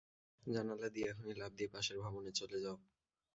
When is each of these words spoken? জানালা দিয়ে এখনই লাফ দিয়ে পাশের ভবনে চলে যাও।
জানালা 0.43 0.87
দিয়ে 0.89 1.07
এখনই 1.09 1.35
লাফ 1.35 1.51
দিয়ে 1.55 1.73
পাশের 1.73 1.97
ভবনে 2.03 2.31
চলে 2.31 2.57
যাও। 2.59 2.77